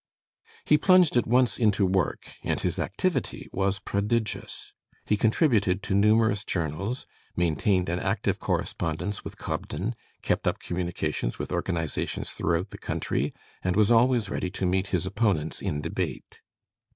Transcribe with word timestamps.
He 0.65 0.79
plunged 0.79 1.15
at 1.15 1.27
once 1.27 1.59
into 1.59 1.85
work, 1.85 2.33
and 2.43 2.59
his 2.59 2.79
activity 2.79 3.47
was 3.53 3.77
prodigious. 3.77 4.73
He 5.05 5.15
contributed 5.15 5.83
to 5.83 5.93
numerous 5.93 6.43
journals, 6.43 7.05
maintained 7.35 7.87
an 7.87 7.99
active 7.99 8.39
correspondence 8.39 9.23
with 9.23 9.37
Cobden, 9.37 9.93
kept 10.23 10.47
up 10.47 10.57
communications 10.57 11.37
with 11.37 11.51
organizations 11.51 12.31
throughout 12.31 12.71
the 12.71 12.79
country, 12.79 13.31
and 13.63 13.75
was 13.75 13.91
always 13.91 14.27
ready 14.27 14.49
to 14.49 14.65
meet 14.65 14.87
his 14.87 15.05
opponents 15.05 15.61
in 15.61 15.81
debate. 15.81 16.41